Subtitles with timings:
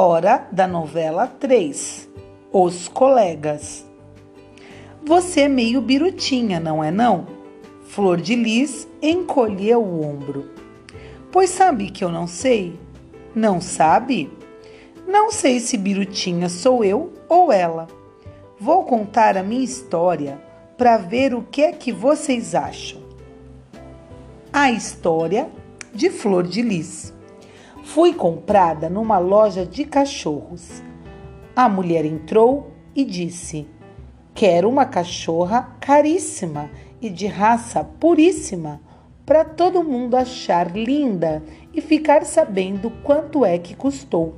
[0.00, 2.08] Hora da novela 3
[2.52, 3.84] Os Colegas.
[5.04, 7.26] Você é meio birutinha, não é não?
[7.82, 10.52] Flor de Lis encolheu o ombro.
[11.32, 12.78] Pois sabe que eu não sei?
[13.34, 14.30] Não sabe?
[15.04, 17.88] Não sei se birutinha sou eu ou ela.
[18.56, 20.40] Vou contar a minha história
[20.76, 23.00] para ver o que é que vocês acham.
[24.52, 25.50] A história
[25.92, 27.17] de Flor de Lis.
[27.90, 30.82] Fui comprada numa loja de cachorros.
[31.56, 33.66] A mulher entrou e disse:
[34.34, 36.70] Quero uma cachorra caríssima
[37.00, 38.78] e de raça puríssima,
[39.24, 41.42] para todo mundo achar linda
[41.72, 44.34] e ficar sabendo quanto é que custou.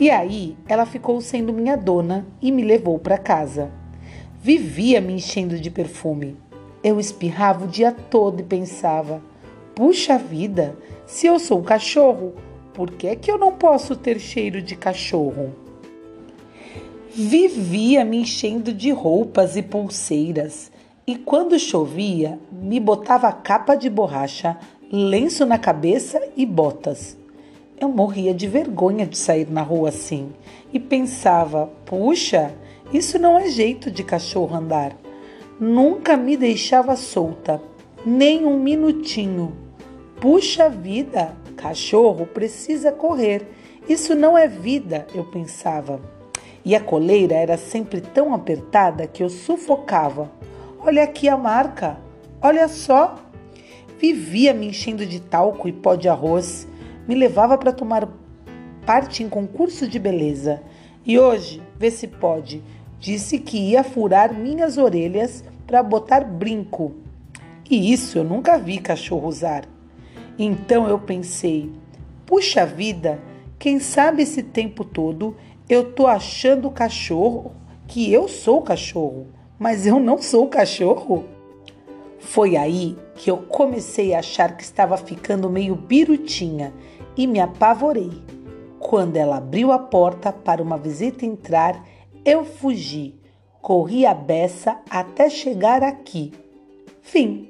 [0.00, 3.70] E aí ela ficou sendo minha dona e me levou para casa.
[4.40, 6.34] Vivia me enchendo de perfume.
[6.82, 9.20] Eu espirrava o dia todo e pensava:
[9.78, 12.34] puxa vida, se eu sou cachorro,
[12.74, 15.54] por que, é que eu não posso ter cheiro de cachorro?
[17.14, 20.72] Vivia me enchendo de roupas e pulseiras,
[21.06, 24.58] e quando chovia, me botava capa de borracha,
[24.90, 27.16] lenço na cabeça e botas.
[27.80, 30.32] Eu morria de vergonha de sair na rua assim
[30.72, 32.52] e pensava: puxa,
[32.92, 34.96] isso não é jeito de cachorro andar.
[35.60, 37.62] Nunca me deixava solta,
[38.04, 39.67] nem um minutinho.
[40.20, 43.46] Puxa vida, cachorro precisa correr.
[43.88, 46.00] Isso não é vida, eu pensava.
[46.64, 50.28] E a coleira era sempre tão apertada que eu sufocava.
[50.80, 52.00] Olha aqui a marca,
[52.42, 53.14] olha só.
[53.96, 56.66] Vivia me enchendo de talco e pó de arroz,
[57.06, 58.08] me levava para tomar
[58.84, 60.60] parte em concurso de beleza.
[61.06, 62.60] E hoje, vê se pode,
[62.98, 66.96] disse que ia furar minhas orelhas para botar brinco.
[67.70, 69.77] E isso eu nunca vi cachorro usar.
[70.38, 71.72] Então eu pensei:
[72.24, 73.20] puxa vida,
[73.58, 75.36] quem sabe esse tempo todo
[75.68, 77.52] eu tô achando cachorro
[77.88, 79.26] que eu sou cachorro,
[79.58, 81.24] mas eu não sou cachorro?
[82.20, 86.72] Foi aí que eu comecei a achar que estava ficando meio birutinha
[87.16, 88.22] e me apavorei.
[88.78, 91.84] Quando ela abriu a porta para uma visita entrar,
[92.24, 93.14] eu fugi,
[93.60, 96.32] corri a beça até chegar aqui.
[97.02, 97.48] Fim.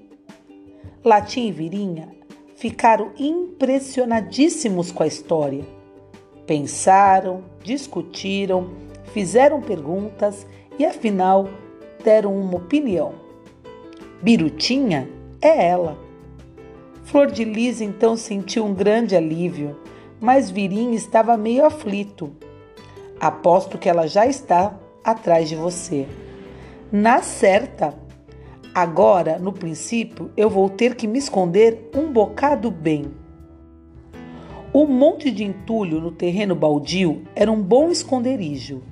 [1.04, 2.17] Latim e Virinha
[2.58, 5.64] ficaram impressionadíssimos com a história.
[6.44, 8.70] Pensaram, discutiram,
[9.12, 10.44] fizeram perguntas
[10.76, 11.48] e afinal
[12.02, 13.14] deram uma opinião.
[14.20, 15.08] Birutinha
[15.40, 15.96] é ela.
[17.04, 19.78] Flor de Lis então sentiu um grande alívio,
[20.20, 22.32] mas Virim estava meio aflito.
[23.20, 24.74] Aposto que ela já está
[25.04, 26.08] atrás de você.
[26.90, 27.94] Na certa,
[28.74, 33.06] Agora, no princípio, eu vou ter que me esconder um bocado bem.
[34.72, 38.82] O monte de entulho no terreno baldio era um bom esconderijo,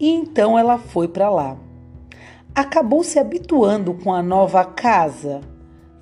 [0.00, 1.56] e então ela foi para lá.
[2.54, 5.42] Acabou se habituando com a nova casa.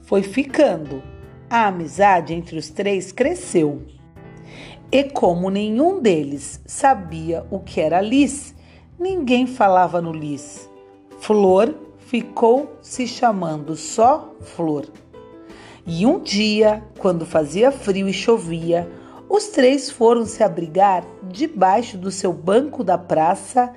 [0.03, 1.03] Foi ficando.
[1.51, 3.83] A amizade entre os três cresceu.
[4.91, 8.55] E como nenhum deles sabia o que era lis,
[8.97, 10.71] ninguém falava no lis.
[11.19, 11.75] Flor
[12.07, 14.87] ficou se chamando só Flor.
[15.87, 18.91] E um dia, quando fazia frio e chovia,
[19.29, 23.73] os três foram se abrigar debaixo do seu banco da praça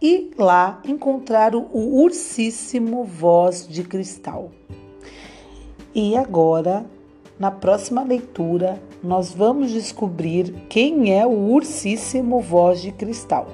[0.00, 4.50] e lá encontraram o ursíssimo voz de cristal.
[5.94, 6.86] E agora,
[7.38, 13.48] na próxima leitura, nós vamos descobrir quem é o ursíssimo voz de cristal.